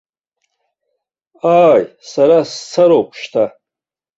[1.61, 3.45] Ааи, сара сцароуп шьҭа.